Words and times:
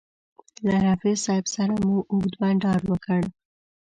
له 0.67 0.75
رفیع 0.85 1.15
صاحب 1.25 1.45
سره 1.55 1.73
مو 1.85 1.95
اوږد 2.11 2.33
بنډار 2.39 2.81
وکړ. 2.89 3.21